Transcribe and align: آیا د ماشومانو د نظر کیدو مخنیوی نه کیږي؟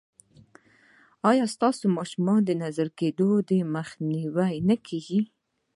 آیا 1.29 1.45
د 1.81 1.83
ماشومانو 1.97 2.45
د 2.49 2.51
نظر 2.63 2.87
کیدو 2.99 3.29
مخنیوی 3.75 4.55
نه 4.69 4.75
کیږي؟ 4.87 5.21